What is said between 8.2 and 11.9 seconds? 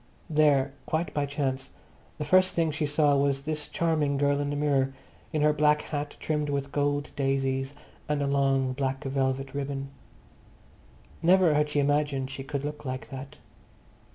long black velvet ribbon. Never had she